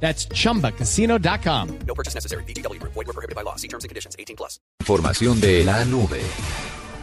That's 0.00 0.28
chumbacasino.com. 0.28 1.78
No 1.86 1.94
purchase 1.94 2.14
necessary. 2.14 2.44
BGW. 2.44 2.80
Void 2.82 2.94
were 2.94 3.12
prohibited 3.12 3.34
by 3.34 3.42
law. 3.42 3.56
See 3.56 3.68
terms 3.68 3.82
and 3.82 3.88
conditions. 3.88 4.14
18 4.18 4.36
plus. 4.36 4.60
Información 4.80 5.40
de 5.40 5.64
la 5.64 5.84
nube. 5.84 6.20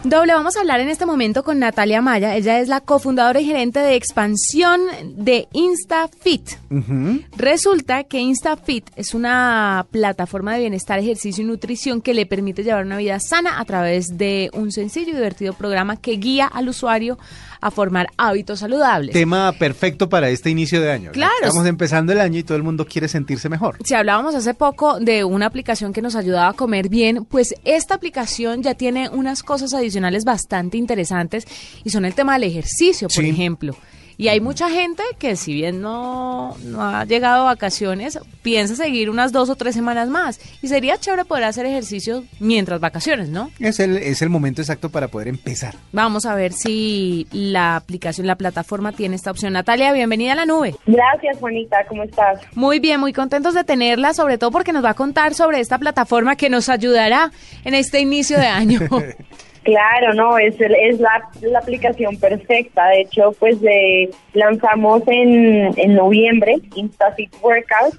Doble, 0.04 0.34
vamos 0.34 0.58
a 0.58 0.60
hablar 0.60 0.82
en 0.82 0.90
este 0.90 1.06
momento 1.06 1.44
con 1.44 1.60
Natalia 1.60 2.02
Maya. 2.02 2.36
Ella 2.36 2.60
es 2.60 2.68
la 2.68 2.82
cofundadora 2.82 3.40
y 3.40 3.46
gerente 3.46 3.80
de 3.80 3.96
expansión 3.96 4.82
de 5.16 5.48
InstaFit. 5.54 6.58
Resulta 7.38 8.04
que 8.04 8.20
InstaFit 8.20 8.90
es 8.98 9.14
una 9.14 9.86
plataforma 9.92 10.56
de 10.56 10.60
bienestar, 10.60 11.00
ejercicio 11.00 11.42
y 11.42 11.48
nutrición 11.48 12.02
que 12.02 12.14
le 12.14 12.26
permite 12.26 12.66
llevar 12.66 12.86
una 12.86 12.98
vida 12.98 13.18
sana 13.22 13.62
a 13.62 13.64
través 13.64 14.18
de 14.18 14.50
un 14.52 14.74
sencillo 14.74 15.12
y 15.12 15.16
divertido 15.16 15.54
programa 15.54 15.96
que 15.96 16.18
guía 16.18 16.48
al 16.48 16.68
usuario 16.68 17.18
a 17.62 17.72
formar 17.72 18.08
hábitos 18.18 18.60
saludables. 18.60 19.14
Tema 19.14 19.54
perfecto 19.54 20.10
para 20.10 20.28
este 20.28 20.50
inicio 20.50 20.82
de 20.82 20.92
año. 20.92 21.12
Claro. 21.14 21.32
Estamos 21.42 21.66
empezando 21.66 22.12
el 22.12 22.20
año 22.20 22.40
y 22.40 22.44
todo 22.44 22.58
el 22.58 22.64
mundo 22.64 22.86
quiere 22.86 23.08
sentirse 23.08 23.48
mejor. 23.48 23.78
Si 23.86 23.96
hablábamos 23.96 24.36
hace 24.36 24.54
poco 24.54 25.00
de 25.00 25.24
una 25.24 25.46
aplicación 25.46 25.94
que 25.94 26.02
nos 26.02 26.18
ayudaba 26.18 26.50
a 26.50 26.54
comer 26.54 26.90
bien, 26.90 27.24
pues 27.24 27.56
esta 27.64 27.96
aplicación 27.96 28.64
ya 28.64 28.74
tiene 28.74 29.08
unas 29.08 29.44
cosas 29.44 29.74
adicionales 29.74 29.93
bastante 30.26 30.78
interesantes 30.78 31.46
y 31.84 31.90
son 31.90 32.06
el 32.06 32.14
tema 32.14 32.34
del 32.34 32.44
ejercicio, 32.44 33.08
por 33.08 33.24
Sí. 33.24 33.30
ejemplo. 33.30 33.76
Y 34.16 34.28
hay 34.28 34.40
mucha 34.40 34.70
gente 34.70 35.02
que 35.18 35.36
si 35.36 35.54
bien 35.56 35.82
no, 35.82 36.56
no 36.66 36.84
ha 36.84 37.04
llegado 37.04 37.42
a 37.42 37.46
vacaciones, 37.46 38.20
piensa 38.44 38.76
seguir 38.76 39.10
unas 39.10 39.32
dos 39.32 39.50
o 39.50 39.56
tres 39.56 39.74
semanas 39.74 40.08
más. 40.08 40.40
Y 40.62 40.68
sería 40.68 41.00
chévere 41.00 41.26
poder 41.26 41.46
hacer 41.46 41.66
ejercicio 41.66 42.24
mientras 42.40 42.80
vacaciones, 42.80 43.30
¿no? 43.30 43.50
Es 43.60 43.80
el, 43.80 43.98
es 43.98 44.22
el 44.22 44.30
momento 44.30 44.62
exacto 44.62 44.90
para 44.90 45.08
poder 45.08 45.30
empezar. 45.30 45.74
Vamos 45.94 46.28
a 46.28 46.36
ver 46.36 46.54
si 46.54 47.26
la 47.32 47.76
aplicación, 47.76 48.28
la 48.28 48.36
plataforma 48.36 48.92
tiene 48.92 49.16
esta 49.16 49.32
opción. 49.32 49.54
Natalia, 49.54 49.92
bienvenida 49.94 50.34
a 50.34 50.36
la 50.36 50.46
nube. 50.46 50.76
Gracias, 50.86 51.40
Juanita, 51.40 51.78
¿cómo 51.90 52.04
estás? 52.04 52.40
Muy 52.54 52.78
bien, 52.80 53.00
muy 53.00 53.14
contentos 53.14 53.56
de 53.56 53.64
tenerla, 53.64 54.14
sobre 54.14 54.38
todo 54.38 54.52
porque 54.52 54.74
nos 54.74 54.86
va 54.86 54.92
a 54.92 54.94
contar 54.94 55.34
sobre 55.34 55.60
esta 55.60 55.80
plataforma 55.80 56.36
que 56.36 56.52
nos 56.52 56.70
ayudará 56.70 57.32
en 57.66 57.74
este 57.74 58.00
inicio 58.00 58.38
de 58.38 58.46
año. 58.46 58.80
Claro, 59.64 60.14
no, 60.14 60.38
es, 60.38 60.56
es 60.60 61.00
la, 61.00 61.30
la 61.42 61.60
aplicación 61.60 62.18
perfecta. 62.18 62.88
De 62.90 63.02
hecho, 63.02 63.34
pues 63.40 63.58
eh, 63.64 64.10
lanzamos 64.34 65.04
en, 65.08 65.72
en 65.78 65.96
noviembre 65.96 66.58
InstaFit 66.76 67.34
Workout 67.42 67.96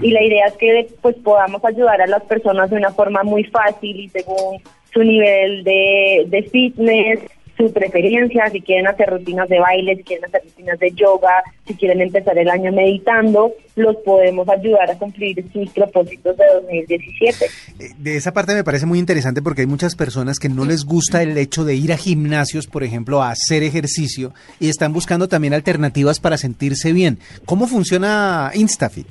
y 0.00 0.12
la 0.12 0.22
idea 0.22 0.46
es 0.46 0.54
que 0.54 0.88
pues 1.02 1.16
podamos 1.16 1.64
ayudar 1.64 2.00
a 2.00 2.06
las 2.06 2.22
personas 2.24 2.70
de 2.70 2.76
una 2.76 2.92
forma 2.92 3.24
muy 3.24 3.42
fácil 3.44 3.98
y 3.98 4.08
según 4.10 4.62
su 4.92 5.02
nivel 5.02 5.64
de, 5.64 6.24
de 6.28 6.42
fitness, 6.44 7.20
su 7.58 7.72
preferencia, 7.72 8.48
si 8.50 8.60
quieren 8.62 8.86
hacer 8.86 9.10
rutinas 9.10 9.48
de 9.48 9.58
baile, 9.58 9.96
si 9.96 10.04
quieren 10.04 10.24
hacer 10.26 10.42
rutinas 10.44 10.78
de 10.78 10.90
yoga, 10.92 11.42
si 11.66 11.74
quieren 11.74 12.00
empezar 12.00 12.38
el 12.38 12.48
año 12.48 12.72
meditando, 12.72 13.52
los 13.76 13.96
podemos 13.96 14.48
ayudar 14.48 14.90
a 14.90 14.96
cumplir 14.96 15.44
sus 15.52 15.68
propósitos 15.70 16.36
de 16.36 16.44
2017. 16.62 17.44
Eh, 17.44 17.88
De 17.98 18.16
esa 18.16 18.32
parte 18.32 18.54
me 18.54 18.64
parece 18.64 18.86
muy 18.86 18.98
interesante 18.98 19.42
porque 19.42 19.62
hay 19.62 19.66
muchas 19.66 19.96
personas 19.96 20.38
que 20.38 20.48
no 20.48 20.64
les 20.64 20.84
gusta 20.84 21.22
el 21.22 21.36
hecho 21.36 21.64
de 21.64 21.74
ir 21.74 21.92
a 21.92 21.96
gimnasios, 21.96 22.66
por 22.66 22.84
ejemplo, 22.84 23.22
a 23.22 23.30
hacer 23.30 23.62
ejercicio 23.62 24.32
y 24.60 24.68
están 24.68 24.92
buscando 24.92 25.28
también 25.28 25.52
alternativas 25.52 26.20
para 26.20 26.38
sentirse 26.38 26.92
bien. 26.92 27.18
¿Cómo 27.44 27.66
funciona 27.66 28.52
InstaFit? 28.54 29.06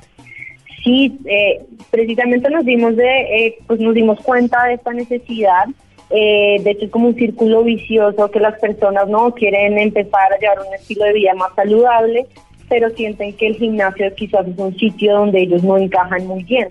Sí, 0.83 1.19
eh, 1.25 1.66
precisamente 1.91 2.49
nos 2.49 2.66
dimos 2.66 2.95
de, 2.95 3.05
eh, 3.05 3.57
pues 3.67 3.79
nos 3.81 3.93
dimos 3.93 4.19
cuenta 4.22 4.63
de 4.66 4.75
esta 4.75 4.93
necesidad. 4.93 5.66
Eh, 6.09 6.57
de 6.63 6.72
hecho, 6.72 6.85
es 6.85 6.91
como 6.91 7.09
un 7.09 7.16
círculo 7.16 7.63
vicioso 7.63 8.31
que 8.31 8.40
las 8.40 8.59
personas 8.59 9.07
no 9.07 9.34
quieren 9.34 9.78
empezar 9.78 10.34
a 10.34 10.40
llevar 10.40 10.59
un 10.66 10.73
estilo 10.73 11.06
de 11.06 11.13
vida 11.13 11.34
más 11.34 11.53
saludable, 11.56 12.25
pero 12.69 12.90
sienten 12.91 13.34
que 13.34 13.47
el 13.47 13.56
gimnasio 13.56 14.13
quizás 14.16 14.47
es 14.47 14.57
un 14.57 14.78
sitio 14.78 15.16
donde 15.17 15.41
ellos 15.41 15.63
no 15.63 15.78
encajan 15.78 16.28
muy 16.28 16.44
bien. 16.44 16.69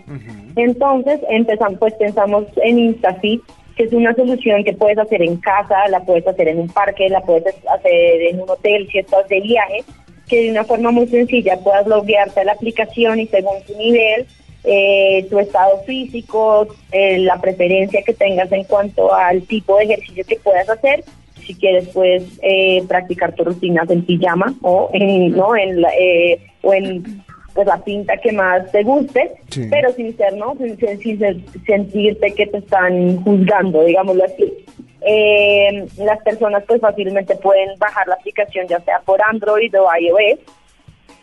Entonces, 0.57 1.21
empezamos, 1.29 1.79
pues 1.79 1.95
pensamos 1.95 2.45
en 2.63 2.79
InstaFit, 2.79 3.43
que 3.77 3.85
es 3.85 3.93
una 3.93 4.15
solución 4.15 4.65
que 4.65 4.73
puedes 4.73 4.99
hacer 4.99 5.23
en 5.23 5.37
casa, 5.37 5.89
la 5.89 6.01
puedes 6.01 6.27
hacer 6.27 6.49
en 6.49 6.61
un 6.61 6.69
parque, 6.69 7.09
la 7.11 7.21
puedes 7.21 7.55
hacer 7.69 8.23
en 8.23 8.41
un 8.41 8.49
hotel 8.49 8.89
si 8.91 8.99
estás 8.99 9.29
de 9.29 9.41
viaje, 9.41 9.85
que 10.29 10.43
de 10.43 10.51
una 10.51 10.65
forma 10.65 10.91
muy 10.91 11.07
sencilla 11.09 11.59
puedas 11.59 11.87
loguearte 11.87 12.41
a 12.41 12.45
la 12.45 12.53
aplicación 12.53 13.21
y 13.21 13.27
según 13.27 13.63
tu 13.67 13.77
nivel, 13.77 14.27
eh, 14.66 15.27
tu 15.31 15.38
estado 15.38 15.78
físico, 15.87 16.66
eh, 16.93 17.19
la 17.19 17.41
preferencia 17.41 18.03
que 18.03 18.12
tengas 18.12 18.50
en 18.53 18.65
cuanto 18.65 19.15
al 19.15 19.43
tipo 19.43 19.78
de 19.78 19.84
ejercicio 19.84 20.25
que 20.28 20.37
puedas 20.37 20.69
hacer, 20.69 21.04
si 21.47 21.54
quieres 21.54 21.88
puedes 21.88 22.25
eh, 22.43 22.82
practicar 22.88 23.32
tus 23.34 23.47
rutinas 23.47 23.88
en 23.91 24.04
pijama 24.04 24.54
o 24.62 24.91
en, 24.93 25.31
¿no? 25.31 25.56
en 25.56 25.81
la, 25.81 25.91
eh, 25.99 26.41
o 26.62 26.75
en 26.75 27.22
pues 27.54 27.66
la 27.69 27.78
pinta 27.82 28.16
que 28.19 28.32
más 28.32 28.71
te 28.71 28.82
guste, 28.82 29.31
Sí. 29.50 29.62
pero 29.71 29.91
sin 29.93 30.15
ser, 30.16 30.34
¿no? 30.37 30.54
Sin, 30.59 30.77
sin- 30.77 30.98
sin 30.98 31.19
sen- 31.19 31.44
sentirte 31.65 32.33
que 32.34 32.47
te 32.48 32.59
están 32.59 33.16
juzgando, 33.22 33.83
digámoslo 33.84 34.25
así. 34.25 34.53
Eh, 35.00 35.87
las 35.98 36.21
personas 36.22 36.65
pues 36.66 36.81
fácilmente 36.81 37.37
pueden 37.37 37.78
bajar 37.78 38.09
la 38.09 38.15
aplicación 38.16 38.66
ya 38.66 38.81
sea 38.81 39.00
por 39.04 39.21
Android 39.22 39.72
o 39.78 39.87
iOS 39.98 40.41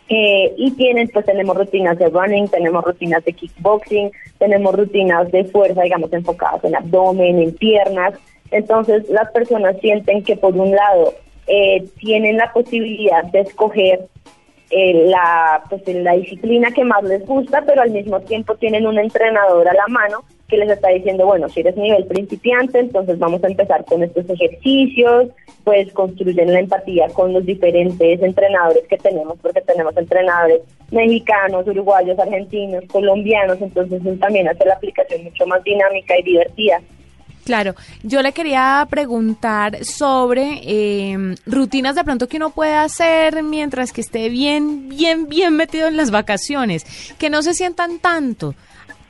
eh, 0.08 0.52
y 0.56 0.70
tienen, 0.72 1.08
pues 1.08 1.24
tenemos 1.24 1.56
rutinas 1.56 1.98
de 1.98 2.08
running, 2.08 2.48
tenemos 2.48 2.84
rutinas 2.84 3.24
de 3.24 3.32
kickboxing, 3.32 4.12
tenemos 4.38 4.74
rutinas 4.74 5.30
de 5.32 5.44
fuerza, 5.44 5.82
digamos, 5.82 6.12
enfocadas 6.12 6.62
en 6.64 6.76
abdomen, 6.76 7.40
en 7.40 7.54
piernas. 7.54 8.14
Entonces, 8.50 9.08
las 9.08 9.30
personas 9.32 9.76
sienten 9.80 10.22
que 10.22 10.36
por 10.36 10.54
un 10.54 10.72
lado 10.72 11.14
eh, 11.46 11.84
tienen 11.98 12.36
la 12.36 12.52
posibilidad 12.52 13.24
de 13.24 13.40
escoger 13.40 14.06
eh, 14.70 15.06
la, 15.06 15.62
pues, 15.70 15.82
la 15.86 16.12
disciplina 16.14 16.70
que 16.70 16.84
más 16.84 17.02
les 17.04 17.24
gusta, 17.24 17.62
pero 17.66 17.80
al 17.80 17.90
mismo 17.90 18.20
tiempo 18.20 18.56
tienen 18.56 18.86
un 18.86 18.98
entrenador 18.98 19.68
a 19.68 19.74
la 19.74 19.86
mano 19.88 20.24
que 20.48 20.56
les 20.58 20.70
está 20.70 20.88
diciendo, 20.88 21.26
bueno, 21.26 21.48
si 21.48 21.60
eres 21.60 21.76
nivel 21.76 22.04
principiante, 22.06 22.78
entonces 22.78 23.18
vamos 23.18 23.42
a 23.44 23.48
empezar 23.48 23.84
con 23.84 24.02
estos 24.02 24.28
ejercicios, 24.28 25.28
pues 25.64 25.90
construyen 25.92 26.52
la 26.52 26.60
empatía 26.60 27.08
con 27.08 27.32
los 27.32 27.46
diferentes 27.46 28.22
entrenadores 28.22 28.86
que 28.88 28.98
tenemos, 28.98 29.38
porque 29.40 29.62
tenemos 29.62 29.96
entrenadores 29.96 30.60
mexicanos, 30.90 31.66
uruguayos, 31.66 32.18
argentinos, 32.18 32.84
colombianos, 32.88 33.60
entonces 33.60 34.02
también 34.20 34.48
hace 34.48 34.64
la 34.66 34.74
aplicación 34.74 35.24
mucho 35.24 35.46
más 35.46 35.64
dinámica 35.64 36.18
y 36.18 36.22
divertida. 36.22 36.80
Claro, 37.44 37.74
yo 38.02 38.22
le 38.22 38.32
quería 38.32 38.86
preguntar 38.88 39.84
sobre 39.84 40.60
eh, 40.62 41.36
rutinas 41.44 41.94
de 41.94 42.02
pronto 42.02 42.26
que 42.26 42.38
uno 42.38 42.50
puede 42.50 42.74
hacer 42.74 43.42
mientras 43.42 43.92
que 43.92 44.00
esté 44.00 44.30
bien, 44.30 44.88
bien, 44.88 45.28
bien 45.28 45.54
metido 45.54 45.88
en 45.88 45.98
las 45.98 46.10
vacaciones, 46.10 46.84
que 47.18 47.28
no 47.28 47.42
se 47.42 47.52
sientan 47.52 47.98
tanto. 47.98 48.54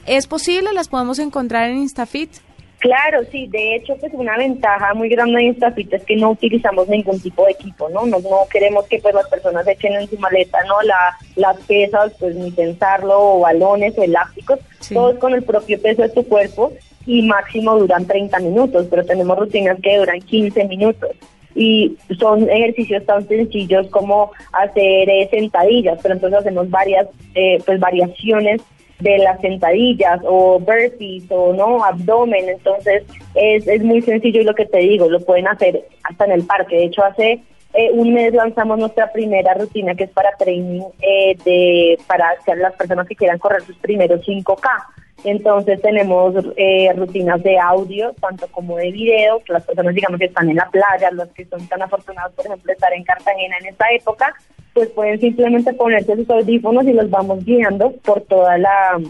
¿Es 0.06 0.26
posible? 0.26 0.72
¿Las 0.72 0.88
podemos 0.88 1.18
encontrar 1.18 1.70
en 1.70 1.78
InstaFit? 1.78 2.30
Claro, 2.78 3.20
sí, 3.32 3.46
de 3.46 3.76
hecho, 3.76 3.96
pues 3.98 4.12
una 4.12 4.36
ventaja 4.36 4.92
muy 4.92 5.08
grande 5.08 5.38
de 5.38 5.44
InstaFit 5.44 5.90
es 5.94 6.04
que 6.04 6.16
no 6.16 6.32
utilizamos 6.32 6.86
ningún 6.86 7.18
tipo 7.18 7.46
de 7.46 7.52
equipo, 7.52 7.88
¿no? 7.88 8.04
No, 8.04 8.18
no 8.18 8.40
queremos 8.50 8.84
que 8.86 8.98
pues 8.98 9.14
las 9.14 9.26
personas 9.28 9.66
echen 9.66 9.94
en 9.94 10.06
su 10.06 10.18
maleta, 10.18 10.58
¿no? 10.64 10.82
La, 10.82 11.16
las 11.36 11.56
pesas, 11.62 12.12
pues 12.20 12.34
ni 12.36 12.50
pensarlo, 12.50 13.18
o 13.18 13.40
balones 13.40 13.96
o 13.96 14.02
elásticos, 14.02 14.58
Sí. 14.80 14.92
todos 14.94 15.16
con 15.18 15.32
el 15.32 15.42
propio 15.42 15.80
peso 15.80 16.02
de 16.02 16.10
tu 16.10 16.24
cuerpo 16.28 16.74
y 17.06 17.22
máximo 17.22 17.78
duran 17.78 18.04
30 18.06 18.38
minutos, 18.40 18.86
pero 18.90 19.02
tenemos 19.06 19.38
rutinas 19.38 19.78
que 19.82 19.96
duran 19.96 20.20
15 20.20 20.64
minutos. 20.64 21.10
Y 21.54 21.96
son 22.18 22.50
ejercicios 22.50 23.06
tan 23.06 23.26
sencillos 23.26 23.86
como 23.86 24.30
hacer 24.52 25.08
eh, 25.08 25.26
sentadillas, 25.30 25.98
pero 26.02 26.14
entonces 26.16 26.40
hacemos 26.40 26.68
varias 26.68 27.06
eh, 27.34 27.62
pues 27.64 27.80
variaciones 27.80 28.60
de 29.00 29.18
las 29.18 29.40
sentadillas 29.40 30.20
o 30.24 30.58
burpees 30.58 31.24
o 31.30 31.52
no 31.52 31.84
abdomen. 31.84 32.48
Entonces 32.48 33.04
es, 33.34 33.66
es 33.66 33.82
muy 33.82 34.02
sencillo 34.02 34.40
y 34.40 34.44
lo 34.44 34.54
que 34.54 34.66
te 34.66 34.78
digo 34.78 35.08
lo 35.08 35.20
pueden 35.20 35.48
hacer 35.48 35.84
hasta 36.02 36.24
en 36.24 36.32
el 36.32 36.46
parque. 36.46 36.76
De 36.76 36.84
hecho 36.84 37.04
hace 37.04 37.42
eh, 37.74 37.90
un 37.92 38.14
mes 38.14 38.32
lanzamos 38.32 38.78
nuestra 38.78 39.12
primera 39.12 39.54
rutina 39.54 39.94
que 39.94 40.04
es 40.04 40.10
para 40.10 40.36
training 40.36 40.82
eh, 41.00 41.36
de 41.44 41.98
para 42.06 42.30
hacer 42.30 42.58
las 42.58 42.74
personas 42.74 43.06
que 43.08 43.16
quieran 43.16 43.38
correr 43.38 43.62
sus 43.62 43.76
primeros 43.78 44.24
5K 44.26 44.68
entonces 45.24 45.80
tenemos 45.80 46.34
eh, 46.56 46.92
rutinas 46.94 47.42
de 47.42 47.58
audio, 47.58 48.12
tanto 48.20 48.46
como 48.48 48.76
de 48.76 48.90
video, 48.90 49.42
que 49.42 49.54
las 49.54 49.64
personas 49.64 49.94
digamos 49.94 50.18
que 50.18 50.26
están 50.26 50.50
en 50.50 50.56
la 50.56 50.68
playa, 50.68 51.10
los 51.12 51.28
que 51.30 51.46
son 51.46 51.66
tan 51.66 51.80
afortunados, 51.80 52.34
por 52.34 52.44
ejemplo, 52.44 52.66
de 52.66 52.74
estar 52.74 52.92
en 52.92 53.04
Cartagena 53.04 53.56
en 53.58 53.66
esta 53.66 53.86
época, 53.90 54.34
pues 54.74 54.88
pueden 54.90 55.20
simplemente 55.20 55.72
ponerse 55.74 56.16
sus 56.16 56.28
audífonos 56.28 56.84
y 56.86 56.92
los 56.92 57.08
vamos 57.08 57.44
guiando 57.44 57.92
por 58.04 58.20
toda 58.22 58.58
la 58.58 59.00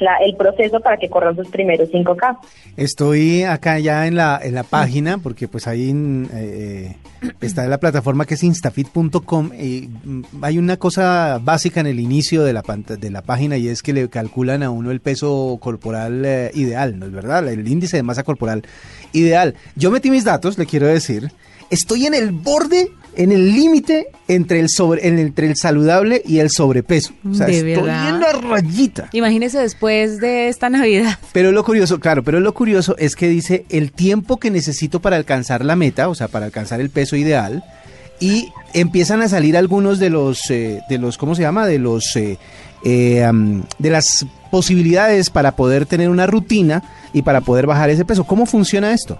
la- 0.00 0.16
el 0.26 0.34
proceso 0.36 0.80
para 0.80 0.96
que 0.96 1.08
corran 1.08 1.36
sus 1.36 1.46
primeros 1.48 1.88
5K. 1.90 2.38
Estoy 2.76 3.44
acá 3.44 3.78
ya 3.78 4.08
en 4.08 4.16
la, 4.16 4.40
en 4.42 4.54
la 4.56 4.64
página, 4.64 5.18
porque 5.18 5.46
pues 5.46 5.68
ahí 5.68 5.92
eh, 6.32 6.96
está 7.40 7.64
la 7.68 7.78
plataforma 7.78 8.24
que 8.26 8.34
es 8.34 8.42
instafit.com 8.42 9.50
y 9.56 9.88
mm, 10.04 10.22
hay 10.42 10.58
una 10.58 10.76
cosa 10.78 11.38
básica 11.40 11.78
en 11.80 11.86
el 11.86 12.00
inicio 12.00 12.42
de 12.42 12.52
la, 12.52 12.62
de 12.98 13.10
la 13.10 13.22
página 13.22 13.56
y 13.56 13.68
es 13.68 13.82
que 13.82 13.92
le 13.92 14.08
calculan 14.08 14.64
a 14.64 14.70
uno 14.70 14.90
el 14.90 14.98
peso 15.00 15.58
corporal 15.60 16.24
eh, 16.24 16.50
ideal, 16.54 16.98
¿no 16.98 17.06
es 17.06 17.12
verdad? 17.12 17.46
El 17.48 17.66
índice 17.68 17.96
de 17.96 18.02
masa 18.02 18.24
corporal 18.24 18.62
ideal. 19.12 19.54
Yo 19.76 19.92
metí 19.92 20.10
mis 20.10 20.24
datos, 20.24 20.58
le 20.58 20.66
quiero 20.66 20.88
decir, 20.88 21.30
estoy 21.74 22.06
en 22.06 22.14
el 22.14 22.30
borde, 22.32 22.90
en 23.16 23.30
el 23.30 23.52
límite 23.54 24.06
entre 24.26 24.58
el 24.60 24.68
sobre, 24.68 25.06
en- 25.06 25.18
entre 25.18 25.46
el 25.46 25.56
saludable 25.56 26.22
y 26.26 26.38
el 26.38 26.50
sobrepeso. 26.50 27.12
O 27.30 27.34
sea, 27.34 27.46
¿De 27.46 27.58
estoy 27.58 27.74
verdad? 27.74 28.08
en 28.08 28.20
la 28.20 28.32
rayita. 28.32 29.08
Imagínese 29.12 29.58
después 29.58 30.18
de 30.20 30.48
esta 30.48 30.68
Navidad. 30.70 31.18
Pero 31.32 31.52
lo 31.52 31.62
curioso, 31.64 32.00
claro, 32.00 32.24
pero 32.24 32.40
lo 32.40 32.54
curioso 32.54 32.96
es 32.98 33.14
que 33.14 33.28
dice 33.28 33.66
el 33.68 33.92
tiempo 33.92 34.38
que 34.38 34.50
necesito 34.50 35.00
para 35.00 35.16
alcanzar 35.16 35.64
la 35.64 35.76
meta, 35.76 36.08
o 36.08 36.14
sea, 36.14 36.28
para 36.28 36.46
alcanzar 36.46 36.80
el 36.80 36.90
peso 36.90 37.14
ideal, 37.16 37.62
y 38.20 38.48
empiezan 38.72 39.22
a 39.22 39.28
salir 39.28 39.56
algunos 39.56 39.98
de 39.98 40.08
los, 40.10 40.50
eh, 40.50 40.80
de 40.88 40.98
los, 40.98 41.18
¿cómo 41.18 41.34
se 41.34 41.42
llama? 41.42 41.66
De 41.66 41.78
los, 41.78 42.16
eh, 42.16 42.38
eh, 42.84 43.28
de 43.78 43.90
las 43.90 44.24
posibilidades 44.50 45.30
para 45.30 45.56
poder 45.56 45.84
tener 45.86 46.08
una 46.08 46.26
rutina 46.26 46.82
y 47.12 47.22
para 47.22 47.40
poder 47.42 47.66
bajar 47.66 47.90
ese 47.90 48.04
peso. 48.04 48.24
¿Cómo 48.24 48.46
funciona 48.46 48.92
esto? 48.92 49.18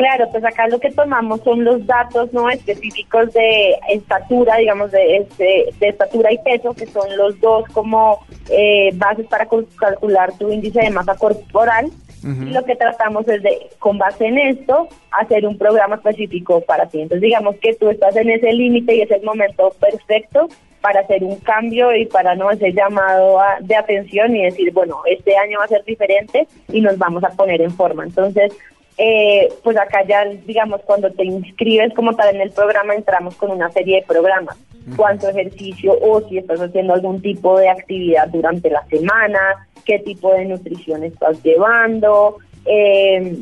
Claro, 0.00 0.30
pues 0.30 0.42
acá 0.46 0.66
lo 0.66 0.80
que 0.80 0.90
tomamos 0.90 1.42
son 1.42 1.62
los 1.62 1.86
datos 1.86 2.32
no 2.32 2.48
específicos 2.48 3.34
de 3.34 3.76
estatura, 3.90 4.56
digamos, 4.56 4.90
de, 4.92 5.16
este, 5.18 5.66
de 5.78 5.88
estatura 5.88 6.32
y 6.32 6.38
peso, 6.38 6.72
que 6.72 6.86
son 6.86 7.14
los 7.18 7.38
dos 7.38 7.64
como 7.74 8.20
eh, 8.48 8.92
bases 8.94 9.26
para 9.26 9.44
cal- 9.44 9.66
calcular 9.78 10.32
tu 10.38 10.50
índice 10.50 10.80
de 10.80 10.88
masa 10.88 11.14
corporal. 11.16 11.90
Y 12.22 12.52
lo 12.54 12.64
que 12.64 12.76
tratamos 12.76 13.28
es 13.28 13.42
de, 13.42 13.66
con 13.78 13.98
base 13.98 14.24
en 14.26 14.38
esto, 14.38 14.88
hacer 15.10 15.46
un 15.46 15.58
programa 15.58 15.96
específico 15.96 16.62
para 16.62 16.86
ti. 16.86 17.02
Entonces, 17.02 17.20
digamos 17.20 17.56
que 17.56 17.74
tú 17.74 17.90
estás 17.90 18.16
en 18.16 18.30
ese 18.30 18.54
límite 18.54 18.94
y 18.94 19.02
es 19.02 19.10
el 19.10 19.22
momento 19.22 19.70
perfecto 19.78 20.48
para 20.80 21.00
hacer 21.00 21.22
un 21.24 21.36
cambio 21.40 21.94
y 21.94 22.06
para 22.06 22.34
no 22.34 22.50
ese 22.50 22.72
llamado 22.72 23.38
a- 23.38 23.58
de 23.60 23.76
atención 23.76 24.34
y 24.34 24.44
decir, 24.44 24.72
bueno, 24.72 25.02
este 25.04 25.36
año 25.36 25.58
va 25.58 25.66
a 25.66 25.68
ser 25.68 25.84
diferente 25.84 26.46
y 26.72 26.80
nos 26.80 26.96
vamos 26.96 27.22
a 27.22 27.28
poner 27.30 27.60
en 27.60 27.70
forma. 27.70 28.04
Entonces, 28.04 28.50
eh, 28.98 29.48
pues 29.62 29.76
acá 29.76 30.04
ya, 30.06 30.24
digamos, 30.24 30.80
cuando 30.82 31.10
te 31.10 31.24
inscribes 31.24 31.94
como 31.94 32.14
tal 32.14 32.34
en 32.34 32.42
el 32.42 32.50
programa, 32.50 32.94
entramos 32.94 33.34
con 33.36 33.50
una 33.50 33.70
serie 33.70 33.96
de 33.96 34.06
programas. 34.06 34.56
Cuánto 34.96 35.28
ejercicio 35.28 35.96
o 36.00 36.20
si 36.28 36.38
estás 36.38 36.60
haciendo 36.60 36.94
algún 36.94 37.20
tipo 37.20 37.58
de 37.58 37.68
actividad 37.68 38.28
durante 38.28 38.70
la 38.70 38.84
semana, 38.86 39.68
qué 39.84 39.98
tipo 39.98 40.32
de 40.32 40.46
nutrición 40.46 41.04
estás 41.04 41.42
llevando, 41.42 42.38
eh, 42.64 43.38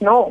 no, 0.00 0.28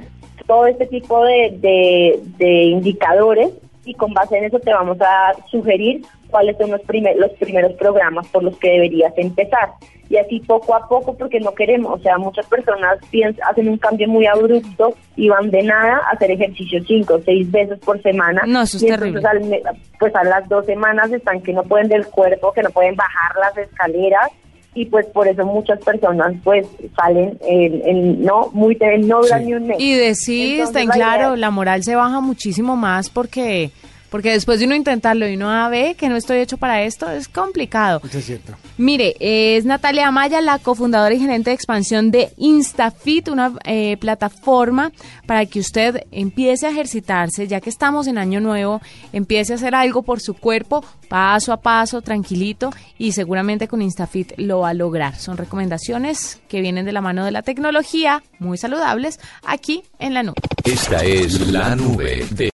todo 0.47 0.67
este 0.67 0.87
tipo 0.87 1.23
de, 1.25 1.57
de, 1.59 2.19
de 2.37 2.63
indicadores 2.63 3.51
y 3.85 3.93
con 3.93 4.13
base 4.13 4.37
en 4.37 4.45
eso 4.45 4.59
te 4.59 4.73
vamos 4.73 4.97
a 5.01 5.33
sugerir 5.49 6.01
cuáles 6.29 6.57
son 6.57 6.71
los, 6.71 6.81
primer- 6.81 7.17
los 7.17 7.31
primeros 7.33 7.73
programas 7.73 8.27
por 8.27 8.43
los 8.43 8.57
que 8.57 8.69
deberías 8.69 9.13
empezar. 9.17 9.69
Y 10.09 10.15
así 10.15 10.39
poco 10.39 10.73
a 10.73 10.87
poco, 10.87 11.17
porque 11.17 11.39
no 11.41 11.51
queremos, 11.53 11.99
o 11.99 12.01
sea, 12.01 12.17
muchas 12.17 12.45
personas 12.47 12.97
piens- 13.11 13.37
hacen 13.49 13.67
un 13.67 13.77
cambio 13.77 14.07
muy 14.07 14.25
abrupto 14.25 14.93
y 15.17 15.27
van 15.27 15.49
de 15.51 15.63
nada 15.63 15.97
a 16.07 16.11
hacer 16.11 16.31
ejercicio 16.31 16.81
cinco 16.87 17.15
o 17.15 17.21
seis 17.25 17.51
veces 17.51 17.77
por 17.79 18.01
semana. 18.01 18.41
No, 18.47 18.61
eso 18.61 18.77
es 18.77 18.83
y 18.83 18.87
entonces 18.87 19.21
terrible. 19.21 19.61
al 19.67 19.75
pues 19.99 20.15
a 20.15 20.23
las 20.23 20.47
dos 20.47 20.65
semanas 20.65 21.11
están 21.11 21.41
que 21.41 21.51
no 21.51 21.63
pueden 21.63 21.89
del 21.89 22.05
cuerpo, 22.07 22.53
que 22.53 22.63
no 22.63 22.69
pueden 22.69 22.95
bajar 22.95 23.35
las 23.39 23.57
escaleras 23.57 24.29
y 24.73 24.85
pues 24.85 25.07
por 25.07 25.27
eso 25.27 25.43
muchas 25.45 25.79
personas 25.83 26.35
pues 26.43 26.65
salen 26.95 27.37
en, 27.41 27.81
en- 27.85 28.23
no 28.23 28.49
muy 28.53 28.77
no 28.99 29.21
duran 29.21 29.39
Sí. 29.41 29.45
ni 29.47 29.53
un 29.55 29.67
mes. 29.67 29.77
Y 29.79 29.95
decir, 29.95 30.59
Entonces, 30.59 30.89
claro, 30.91 31.35
la 31.35 31.49
moral 31.51 31.83
se 31.83 31.95
baja 31.95 32.21
muchísimo 32.21 32.75
más 32.77 33.09
porque 33.09 33.71
porque 34.09 34.31
después 34.31 34.59
de 34.59 34.65
uno 34.65 34.75
intentarlo 34.75 35.27
y 35.27 35.35
uno 35.35 35.49
ah, 35.49 35.69
ve 35.69 35.95
que 35.97 36.09
no 36.09 36.15
estoy 36.15 36.39
hecho 36.39 36.57
para 36.57 36.83
esto, 36.83 37.09
es 37.09 37.27
complicado. 37.27 38.01
Eso 38.03 38.17
es 38.17 38.25
cierto. 38.25 38.53
Mire, 38.77 39.15
es 39.19 39.65
Natalia 39.65 40.07
Amaya, 40.07 40.41
la 40.41 40.59
cofundadora 40.59 41.13
y 41.13 41.19
gerente 41.19 41.49
de 41.49 41.55
expansión 41.55 42.11
de 42.11 42.31
InstaFit, 42.37 43.29
una 43.29 43.53
eh, 43.65 43.97
plataforma 43.97 44.91
para 45.25 45.45
que 45.45 45.59
usted 45.59 46.05
empiece 46.11 46.67
a 46.67 46.69
ejercitarse, 46.69 47.47
ya 47.47 47.59
que 47.61 47.69
estamos 47.69 48.07
en 48.07 48.17
año 48.17 48.39
nuevo, 48.39 48.81
empiece 49.13 49.53
a 49.53 49.55
hacer 49.55 49.75
algo 49.75 50.03
por 50.03 50.19
su 50.19 50.33
cuerpo, 50.33 50.83
paso 51.09 51.51
a 51.51 51.57
paso, 51.57 52.01
tranquilito, 52.01 52.71
y 52.97 53.11
seguramente 53.11 53.67
con 53.67 53.81
InstaFit 53.81 54.33
lo 54.37 54.59
va 54.59 54.69
a 54.69 54.73
lograr. 54.73 55.15
Son 55.15 55.37
recomendaciones 55.37 56.39
que 56.47 56.61
vienen 56.61 56.85
de 56.85 56.91
la 56.91 57.01
mano 57.01 57.25
de 57.25 57.31
la 57.31 57.41
tecnología, 57.41 58.23
muy 58.39 58.57
saludables, 58.57 59.19
aquí 59.43 59.83
en 59.99 60.13
la 60.13 60.23
nube. 60.23 60.35
Esta 60.63 61.03
es 61.03 61.51
la 61.51 61.75
nube 61.75 62.25
de 62.31 62.49